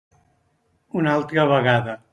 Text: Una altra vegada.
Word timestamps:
Una 1.01 1.15
altra 1.19 1.47
vegada. 1.57 1.99